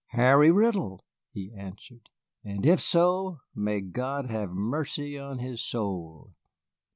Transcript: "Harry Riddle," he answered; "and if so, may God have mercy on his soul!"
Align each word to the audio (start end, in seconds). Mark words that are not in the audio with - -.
"Harry 0.13 0.49
Riddle," 0.49 1.05
he 1.29 1.53
answered; 1.55 2.09
"and 2.43 2.65
if 2.65 2.81
so, 2.81 3.41
may 3.53 3.81
God 3.81 4.25
have 4.31 4.49
mercy 4.49 5.15
on 5.19 5.37
his 5.37 5.63
soul!" 5.63 6.33